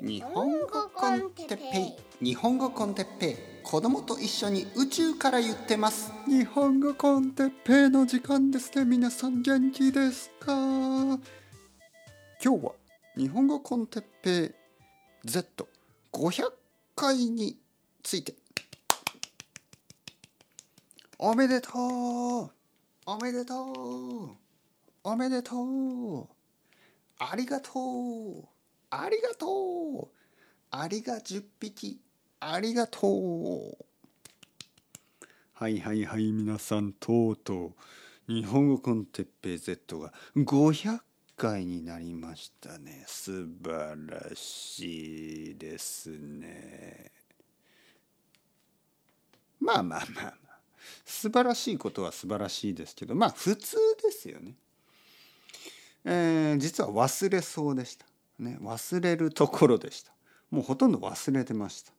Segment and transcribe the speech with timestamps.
[0.00, 2.24] 日本語コンテッペイ。
[2.24, 3.36] 日本語コンテッペイ。
[3.64, 6.12] 子供と一緒に宇宙から言ってます。
[6.28, 8.84] 日本語コンテッペイの時間ですね。
[8.84, 10.52] 皆さん元気ですか？
[10.52, 11.18] 今
[12.40, 12.72] 日は
[13.16, 16.52] 日本語コンテッペイ Z500
[16.94, 17.58] 回に
[18.04, 18.34] ついて。
[21.18, 22.50] おめでとう。
[23.04, 24.36] おめでとう。
[25.02, 26.28] おめでとう。
[27.18, 28.44] ありがとう
[28.90, 30.08] ありがとう。
[30.70, 32.00] ありが10匹
[32.40, 33.84] ありがとう。
[35.54, 37.72] はいはいはい皆さんとうと
[38.28, 38.32] う。
[38.32, 41.00] 日本語コンテッペイ Z が500
[41.36, 43.04] 回になりましたね。
[43.06, 47.10] 素晴らしいですね。
[49.60, 50.58] まあまあまあまあ。
[51.04, 54.54] 素晴らしいことは素晴らしいですけどまあ普通ですよね。
[56.04, 58.07] えー、実は忘れそうでした。
[58.38, 60.12] ね、忘れるところでした。
[60.50, 61.92] もうほとんど忘れてました。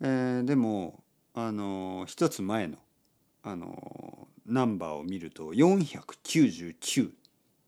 [0.00, 1.02] えー、でも、
[1.34, 2.78] あの、一つ前の、
[3.42, 7.12] あの、ナンバーを見ると499っ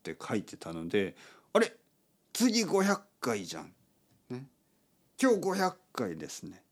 [0.02, 1.14] て書いてたので、
[1.52, 1.72] あれ
[2.32, 3.72] 次500回じゃん。
[4.30, 4.47] ね、
[5.20, 6.62] 今日500回ですね。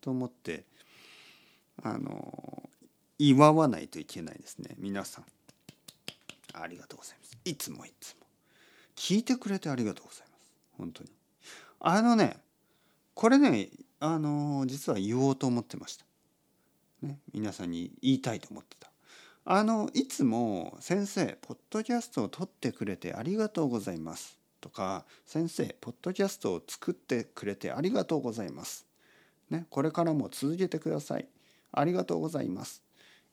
[0.00, 0.64] と思って、
[1.82, 2.70] あの
[3.18, 4.74] 祝わないといけないですね。
[4.78, 5.24] 皆さん。
[6.52, 7.38] ありがとうございます。
[7.44, 8.26] いつもいつも。
[8.96, 10.25] 聞いてくれてありがとうございます
[10.76, 11.10] 本当に。
[11.80, 12.40] あのね
[13.14, 16.04] これねあの実は言おうと思ってました、
[17.02, 18.90] ね、皆さんに言いたいと思ってた。
[19.44, 28.86] あのいつも「先生ポッドキャストを撮ってくれてありがとうございます」とか「先生ポッドキャストを作ってくれてありがとうございます」
[29.50, 31.28] ね、これからも続けてください。
[31.70, 32.82] ありがとうございます。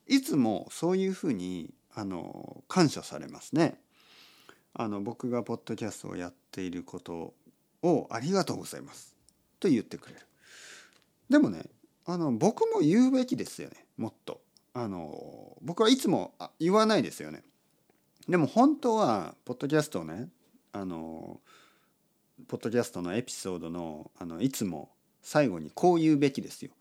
[0.06, 3.80] いつもそういうふうにあの感謝されますね。
[4.74, 7.34] あの僕がポッドキャストをやっていること
[7.82, 9.14] をありがとうございます
[9.60, 10.20] と言ってくれる。
[11.30, 11.64] でもね
[12.06, 14.40] あの僕も言うべきですよねもっと。
[14.76, 17.42] あの僕はいつも言わないですよね。
[18.28, 20.28] でも本当はポッドキャストをね
[20.72, 21.40] あの
[22.48, 24.90] ポッドキャストのエピソードのあのいつも
[25.22, 26.72] 最後にこう言うべきですよ。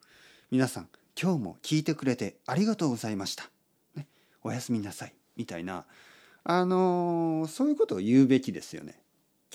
[0.49, 0.89] 皆さん
[1.19, 3.49] 今日も聞いてくれてありがとうございました。
[3.95, 4.07] ね、
[4.41, 5.85] おやすみなさいみたいな
[6.45, 9.01] あのそういうことを言うべきですよね。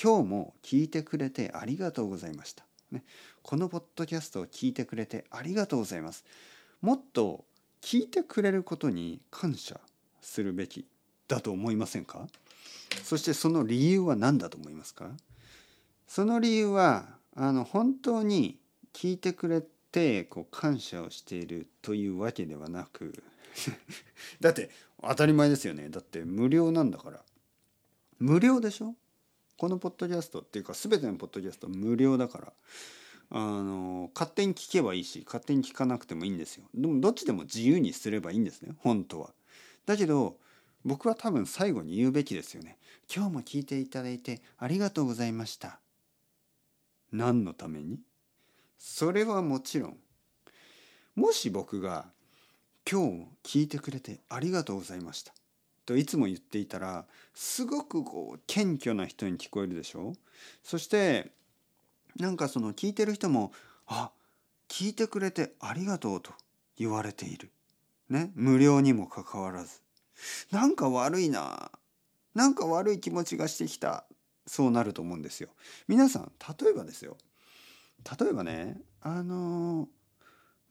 [0.00, 2.64] 今日も聞いてくれてありがとうございました。
[2.90, 3.04] ね、
[3.42, 6.24] このポッドキャストを聞いてくれてありがとうございます。
[6.80, 7.44] もっと
[7.82, 9.78] 聞いてくれることに感謝
[10.22, 10.86] するべき
[11.26, 12.26] だと思いませんか？
[13.02, 15.10] そしてその理由は何だと思いますか？
[16.06, 17.06] その理由は
[17.36, 18.58] あの本当に
[18.94, 19.62] 聞いてくれ
[19.92, 23.22] てこう感謝をしているというわけではなく
[24.40, 24.70] だって
[25.02, 25.88] 当たり前ですよね。
[25.88, 27.24] だって無料なんだから。
[28.18, 28.94] 無料でしょ？
[29.56, 32.52] このポッドキャストっていうか全てのポッドキャスト無料だから。
[33.30, 36.64] あの勝手に聞けばいいし勝手に聞かなくてもいいんですよ。
[36.74, 38.74] でもどっちでも自由にすればいいんですね。
[38.78, 39.34] 本当は。
[39.84, 40.38] だけど
[40.84, 42.78] 僕は多分最後に言うべきですよね。
[43.14, 45.80] 今日も聞いていただいてありがとうございました。
[47.12, 48.00] 何のために？
[48.78, 49.98] それはもちろん。
[51.14, 52.10] もし僕が
[52.90, 55.34] 今日も聞いてくれてありがとうございました」
[55.84, 60.14] といつも言っていたらすごくこう謙虚な人に聞こえるでしょ？
[60.62, 61.32] そして
[62.16, 63.52] なんかその聞いてる人も
[63.86, 64.10] 「あ
[64.68, 66.32] 聞いてくれてありがとう」と
[66.76, 67.50] 言われている。
[68.08, 68.32] ね？
[68.34, 69.80] 無料にもかかわらず。
[70.50, 71.70] なんか悪いな
[72.34, 74.04] なんか悪い気持ちがしてきた
[74.46, 75.48] そうなると思うんですよ。
[75.86, 77.16] 皆さん例えばですよ
[78.18, 79.88] 例えばねあのー、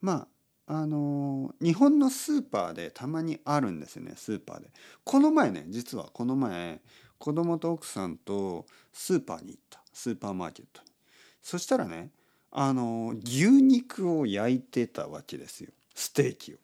[0.00, 0.28] まあ
[0.70, 4.68] あの日本のスーパーでたまにあるんですよねスーパーで。
[5.02, 6.80] この前ね実はこの前
[7.18, 9.80] 子供と奥さんとスーパーに行った。
[9.94, 10.88] スーパーマーケットに。
[11.40, 12.10] そしたらね
[12.52, 15.70] あの牛肉を焼いてたわけですよ。
[15.94, 16.58] ステーキを。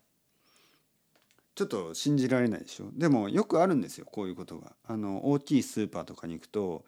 [1.55, 2.91] ちょっと信じられないでしょ？
[2.93, 4.73] でもよくあるんですよこういうことが。
[4.87, 6.85] あの大きいスーパーとかに行くと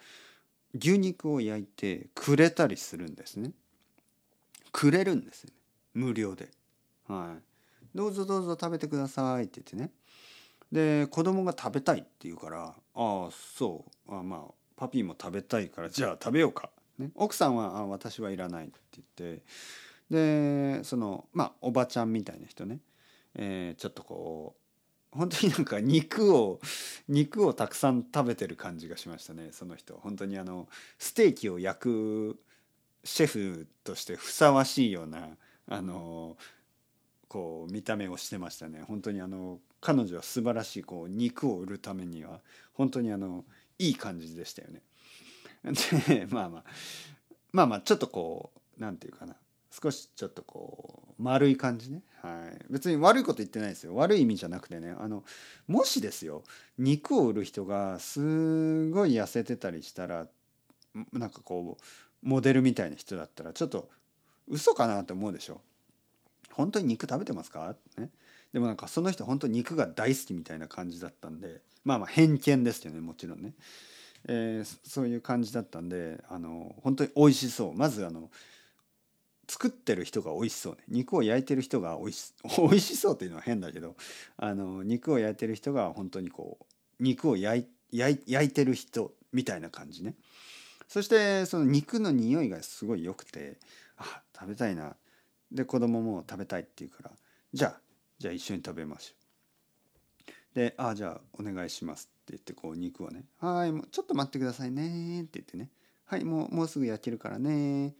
[0.74, 3.52] 牛肉を焼いてくれたりするんですね。
[4.70, 5.56] くれるんですよね。
[5.94, 6.50] 無料で。
[7.08, 7.42] はい、
[7.96, 9.92] どうぞどうぞ食べてくださいって言ってね。
[10.72, 14.14] で子供が食べたいって言うから「ああそう。
[14.14, 18.80] あまあパピーも食べたいからじゃあ食べようか」ね、奥さんは「あ私はいらない」って
[19.18, 19.42] 言って。
[20.10, 22.78] でそのまあおばちゃんみたいな人ね、
[23.34, 24.54] えー、ちょっとこ
[25.12, 26.60] う本当になんか肉を
[27.08, 29.96] 肉をたくさん食べてる感じがしましたねその人。
[29.96, 30.68] 本当にあの
[30.98, 32.40] ステーキを焼く
[33.02, 35.36] シェフとしてふさわしいような
[35.68, 36.36] あの
[37.28, 38.82] こう見た目をしてましたね。
[38.86, 42.40] 本当にあの彼女は素晴らしいこう肉を売るためには
[42.72, 43.44] 本当にあの
[43.78, 44.82] いい感じでしたよね。
[46.08, 46.64] でまあまあ
[47.52, 49.36] まあまあちょっとこうなんていうかな。
[49.78, 53.94] 少しちょっとこう丸い感じね、はい、別に悪いこと言ってないですよ。
[53.94, 54.94] 悪い意味じゃなくてね。
[54.98, 55.22] あの
[55.66, 56.44] もしですよ
[56.78, 60.28] 肉を売る人がすごい痩せてたりしたら
[61.12, 61.82] なんかこう
[62.22, 63.90] モデルみたいな人だったらちょっと
[64.48, 65.60] 嘘かなって思うでしょ。
[66.56, 67.76] 本当に肉食べてますか？
[67.98, 68.10] ね。
[68.52, 73.52] でもなんかその人本当に肉が大好きみたいな感じだったんでまあまあ偏見ですよねもちろんね、
[74.28, 77.74] えー、そういう感じだったんであの本当に美味しそう。
[77.74, 78.30] まずあの
[79.48, 80.78] 作ってる人が美味しそうね。
[80.88, 83.94] 肉を焼いてる人が美味し 美味しそうっていうのは変だけど
[84.36, 90.14] あの肉を焼いてる人が本当にこう肉を焼い焼いてる人みたいな感じね。
[90.88, 93.58] そしてその肉の匂いがすごい良くて
[93.96, 94.96] あ食べたいな。
[95.52, 97.10] で子供も食べたいって言うから
[97.52, 97.80] じゃあ
[98.18, 100.54] じゃあ一緒に食べましょう。
[100.54, 105.70] で「ああじゃあお願いします」って言ってこう肉をね「はいもうちょっと待ってくださいね」って言ってね
[106.06, 107.94] 「はいもうもうすぐ焼けるからね」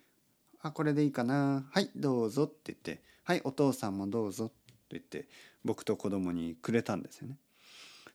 [0.62, 3.02] あこれでいいかなはいどうぞって言って。
[3.26, 4.54] はいお父さんもどうぞって
[4.90, 5.26] 言って
[5.64, 7.38] 僕と子供にくれたんですよね。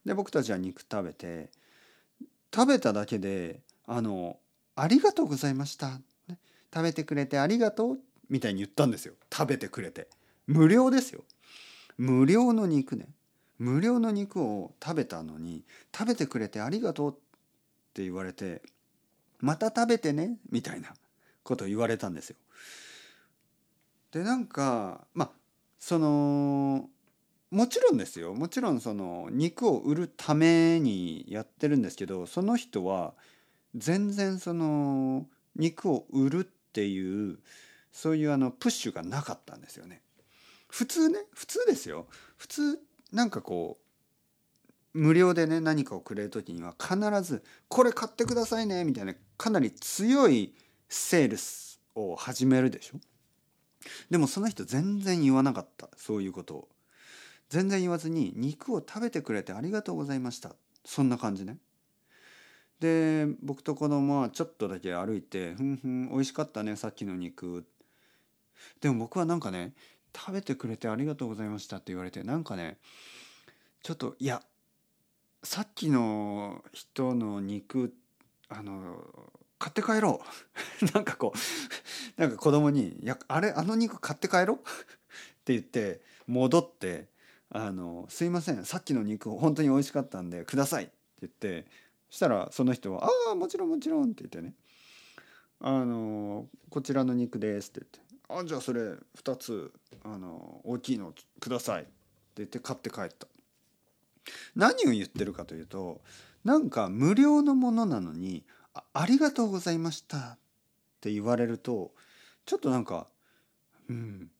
[0.06, 1.50] で僕たちは肉食べて
[2.56, 4.40] 食べただけであの
[4.76, 6.00] 「ありがとうございました」
[6.74, 8.00] 食べてくれてありがとうっ
[8.32, 9.14] みたいに言ったんですよ。
[9.32, 10.08] 食べてくれて。
[10.48, 11.24] 無料ですよ。
[11.98, 13.10] 無料の肉ね。
[13.60, 15.64] 無料の肉を食べたのに
[15.96, 17.14] 食べてくれてありがとうっ
[17.94, 18.64] て言われて
[19.40, 20.94] また食べてねみたいな
[21.44, 22.38] こと言われたんですよ。
[24.12, 25.30] でなんかまあ
[25.78, 26.90] その
[27.52, 28.34] もちろんですよ。
[28.34, 33.14] もちろんその肉を売るためにやってるんですけどその人は
[33.76, 37.38] 全然その肉を売るっていう
[37.92, 40.02] そういうあのプッシュがなかったんですよね。
[40.70, 42.08] 普通ね普通ですよ。
[42.38, 42.80] 普通
[43.12, 43.78] なんかこ
[44.94, 50.56] う無料でね何かをくれる時には必ず「これ買ってくださいね」みたいなかなり強い
[50.90, 53.00] セールスを始めるでしょ。
[54.10, 55.90] でもその人全然言わなかった。
[55.98, 56.70] そういうことを。
[57.50, 60.56] 全然言わずに肉を食べてくれてありがとうございました。
[60.86, 61.58] そんな感じね。
[62.80, 67.66] で僕と子供はちょっとだけ歩いて「ふんふん美味しかったねさっきの肉」
[68.80, 69.74] でも僕はなんかね
[70.16, 72.78] 「食べてくれてありがとうございました」って言われてなんかね
[73.84, 74.42] ちょっといや
[75.44, 77.94] さっきの人の肉
[78.50, 80.22] あの買って帰ろ
[80.82, 80.86] う。
[80.94, 81.34] なんかこ
[82.18, 84.62] うなんか子供に「いやあれあの肉買って帰ろう」 っ
[85.44, 87.10] て言って戻って
[87.50, 91.68] 「あのすいませんさっきの肉本当に美味しかったんでください」って言って
[92.10, 94.56] そしたらその人は「ああもちろんもちろん」って言ってね
[95.62, 98.00] 「あのこちらの肉です」って言って
[98.38, 98.82] 「あじゃあそれ
[99.18, 99.72] 2つ
[100.04, 101.92] あの大きいのください」って
[102.38, 103.28] 言って買って帰った。
[104.56, 106.02] 何を言ってるかというと
[106.44, 110.38] なんか無料のものなのにあ「ありがとうございました」っ
[111.02, 111.94] て言われると
[112.46, 113.08] ちょっとなんか
[113.90, 114.32] うん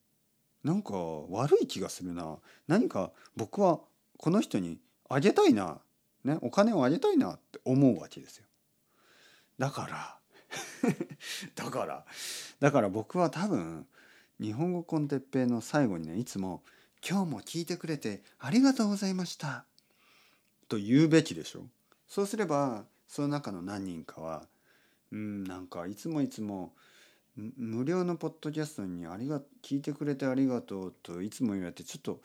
[0.64, 2.38] なんか悪い気がするな。
[2.68, 3.82] 何か僕は
[4.18, 4.80] この人に
[5.10, 5.82] あげたいな、
[6.24, 7.34] ね、お金をあげたいな。
[7.34, 8.46] って思うわけですよ。
[9.58, 10.21] だから
[11.56, 12.06] だから
[12.60, 13.88] だから僕は多分
[14.40, 16.64] 日本語コンテッペイの最後にねいつも
[17.08, 19.66] 「今日も聞いてくれてありがとうございました」
[20.68, 21.68] と言うべきでしょ。
[22.08, 24.48] そうすればその中の何人かは
[25.12, 26.74] うんなんかいつもいつも
[27.36, 32.22] 無料のポッドキャストにありが聞いてくれてありがとうといつも言われてちょっと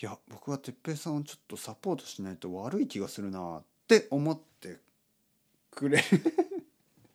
[0.00, 4.78] いや僕は哲平さんをちょっとサポートしないと悪い気がするなって思って
[5.70, 6.04] くれる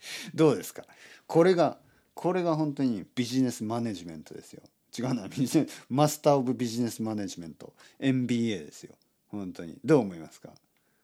[0.33, 0.86] どうですか？
[1.27, 1.77] これが
[2.13, 4.62] これが本当にビジネスマネジメントですよ。
[4.98, 5.27] 違うな。
[5.27, 7.74] ビジネスマスター・オブ・ビジネスマネジメント。
[8.00, 8.95] MBA ですよ。
[9.29, 9.77] 本当に。
[9.83, 10.53] どう思いますか？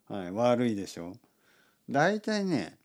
[0.07, 0.31] はい。
[0.31, 1.17] 悪いでしょ
[1.89, 2.77] 大体ね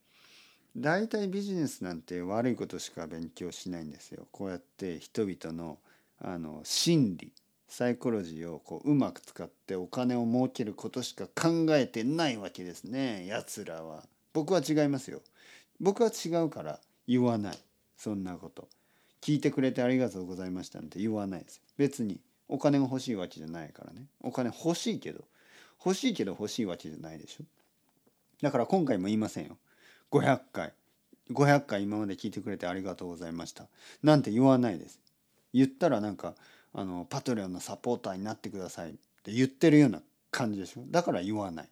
[0.76, 4.26] 大体ビジネスなんて悪いことしか勉強しないんですよ。
[4.33, 5.78] こうやって人々の
[6.21, 7.33] あの心理
[7.68, 13.26] サイコロジーをこううまく使ってお金を儲けることしか考えてないわけですね。
[13.26, 14.06] やつらは。
[14.33, 15.23] 僕は違いますよ。
[15.81, 17.59] 僕は違うから言わない
[17.97, 18.69] そんなこと。
[19.21, 21.62] 聞いてくれてありがとうございましたなんて言わないです。
[21.78, 24.07] 別にお金が欲しいわけじゃないからね。
[24.23, 25.25] お金欲しいけど
[25.85, 27.45] 欲しいけど欲しいわけじゃないでしょ。
[28.43, 29.57] だから今回も言いませんよ。
[30.11, 30.73] 500回。
[31.31, 33.66] 500回今まで聞いてくれてありがとうございました。
[34.02, 35.00] なんて言わないです。
[35.52, 36.35] 言ったらなんか、
[36.75, 40.83] あの、パトレオンのサポーターになってくださいって言ってるような感じでしょ。
[40.90, 41.69] だから言わない。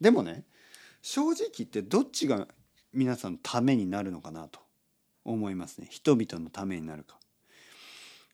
[0.00, 0.44] でもね、
[1.00, 2.46] 正直言ってどっちが
[2.92, 4.60] 皆さんのためになるのかなと
[5.24, 5.88] 思いますね。
[5.90, 7.16] 人々のためになるか。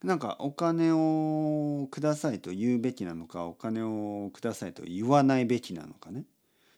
[0.03, 6.25] なんかお金をくださいと言うべきなのかお金をくださいと言わないべきなのかね。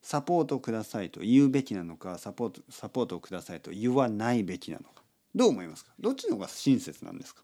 [0.03, 5.03] サポートくださいと言うべきなのかサポートサポートをくださいと言わないべきなのか
[5.35, 5.93] どう思いますか？
[6.01, 7.43] どっちの方が親切なんですか？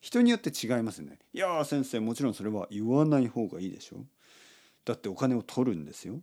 [0.00, 3.96] 人によって違いますよねいや先生もちろんそれは言わない方がいいでしょ
[4.86, 6.20] だってお金を取るんですよ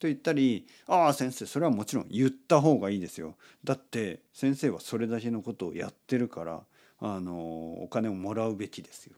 [0.00, 6.64] と言ったり「ああ先生それはもちろん言った方がいいですよだって先生はそれだけのことをやってるから
[6.98, 9.14] あのお金をもらうべきですよ」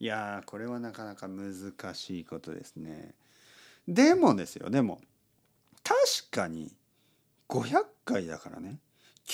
[0.00, 3.14] いやこれはなかなか難しいことですね。
[3.88, 5.00] でもですよでも
[5.82, 6.70] 確かに
[7.48, 8.80] 500回だからね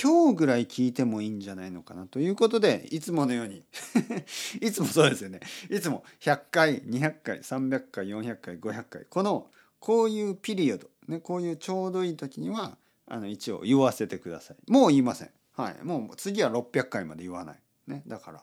[0.01, 3.65] 今日ぐらい聞いてもいいんじゃないのかなということでいつものように
[4.61, 9.51] いつもそうですよねいつも100回200回300回400回500回この
[9.85, 14.73] こういうピリオド、ね、こういうちょうどいい時にはあの一応言わせてください。
[14.73, 15.31] もう言いません。
[15.53, 15.85] はい。
[15.85, 17.59] もう次は600回まで言わない。
[17.87, 18.03] ね。
[18.07, 18.43] だから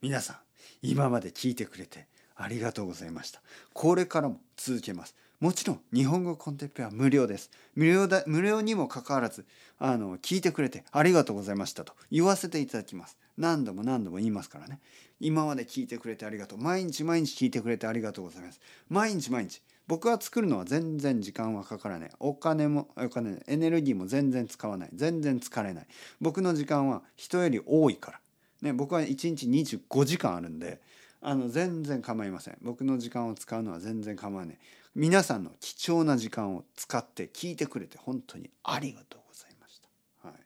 [0.00, 0.36] 皆さん
[0.80, 3.42] 今まで聞いてくれてありがとうございました。
[3.74, 5.14] これからも続けます。
[5.40, 7.50] もちろん日本語コンテッペは無料です。
[7.74, 9.44] 無料だ無料にもかかわらず
[9.78, 13.18] あの聞いてくれてありがとうございましたと言わせていただきます。
[13.36, 14.80] 何度も何度も言いますからね。
[15.20, 16.58] 今まで聞いてくれてありがとう。
[16.58, 18.60] 毎日毎日聞いてくれてありがとうございます。
[18.88, 22.10] 毎日毎日僕は作るのは全然時間はかからない。
[22.18, 24.88] お金もお金エネルギーも全然使わない。
[24.92, 25.86] 全然疲れない。
[26.20, 28.20] 僕の時間は人より多いから。
[28.62, 30.80] ね僕は1日25時間あるんで
[31.20, 32.58] あの全然構いません。
[32.62, 34.58] 僕の時間を使うのは全然構わない。
[34.94, 40.28] 皆さんの貴重な時間を使って聞いてくれて本当にありがとうございました。
[40.28, 40.38] はい、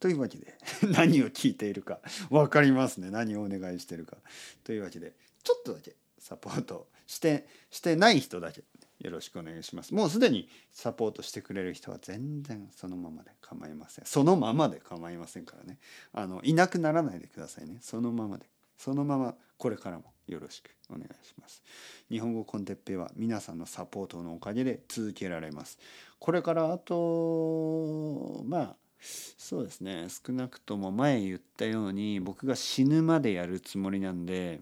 [0.00, 0.54] というわけで
[0.92, 1.98] 何を聞いているか
[2.30, 3.10] 分かりますね。
[3.10, 4.16] 何をお願いしてるか。
[4.62, 5.12] というわけで
[5.42, 8.62] ちょっとだけサポートしてしてない人だけ
[9.00, 9.94] よろしくお願いします。
[9.94, 14.04] もうすでにサポートしてくれる人は全然そのままで構いません。
[14.06, 15.78] そのままで構いませんからね。
[16.12, 17.78] あのいなくならないでくださいね。
[17.80, 18.46] そのままで。
[18.76, 21.62] そのままこれからもよろしくお願いします。
[22.10, 25.78] 日本語コンテッペは皆さんのサポートのおかげで続けられます。
[26.18, 34.60] これからあとまあそうですね少なくとも前言ったように僕が死ぬまでやるつもりなんで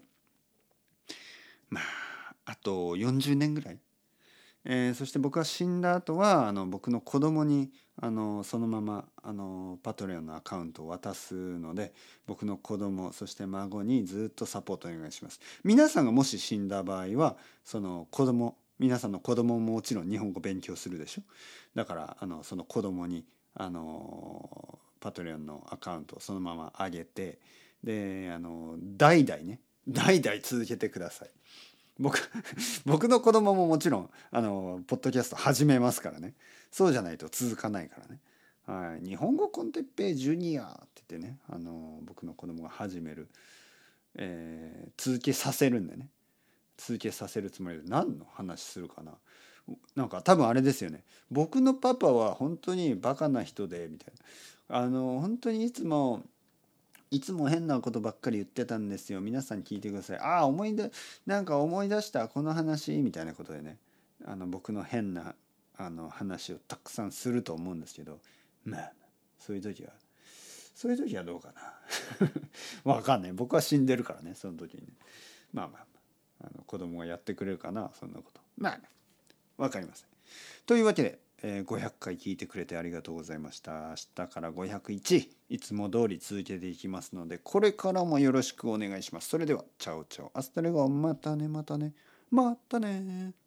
[1.69, 2.02] まあ
[2.45, 3.79] あと40年ぐらい、
[4.65, 7.71] えー、そして僕が死んだ後はあの僕の子供に
[8.01, 11.93] あのそのままあのパトレオンのアカウントを渡すので
[12.25, 15.39] 僕の子供そして孫にずっとサポートお願いします。
[15.63, 21.21] 皆さんがもし死んだ場合はその子供皆さんの子供ももちろん日本語勉強するでしょ？
[21.75, 27.39] だからあのその子供にあのパトレオンのアカウントをそのまま上げて
[27.83, 31.29] であの代々ね代々続けてください。
[31.99, 32.19] 僕
[32.85, 36.33] 僕の子供ももちろんあのポッドキャスト始めますからね。
[36.71, 38.19] そうじゃないと続かないからね。
[38.65, 43.27] はい、日本語コンテッペイジュニアって言ってねあの僕の子供が始める、
[44.15, 46.09] えー、続けさせるんでね。
[46.77, 49.13] 続けさせるつもりで何の話するかな。
[49.95, 51.03] なんか多分あれですよね。
[51.29, 54.13] 僕のパパは本当にバカな人でみたい
[54.69, 54.77] な。
[54.79, 56.23] あの本当にいつも
[57.13, 59.21] いつも変なことばっかり言ってたんですよ。
[59.21, 60.17] 皆さん聞いてください。
[60.17, 60.91] ああ思い出
[61.27, 62.27] なんか思い出した。
[62.27, 63.77] この話みたいなことでね。
[64.25, 65.35] あの僕の変な
[65.77, 68.17] あの話をたくさんすると思うんですけど。
[68.65, 68.91] まあ
[69.37, 69.91] そういう時は
[70.73, 71.73] そういう時はどうかな。
[72.91, 73.33] わかんない。
[73.33, 74.87] 僕は死んでるからねその時にね。
[75.53, 75.85] まあまあ
[76.41, 78.41] まあの子供がやってくれるかなそんなこと。
[78.57, 78.79] まあ
[79.57, 80.07] 分かりません。
[80.65, 83.89] というわけでえ、500回聞いてくれてありがとうございました。
[83.89, 89.27] 明日から501いつも通り続けていきますのでこれからもよろしくお願いします。
[89.27, 90.31] それでは ciao ciao。
[90.33, 91.93] hasta luego またねまたね。
[92.31, 93.42] またね。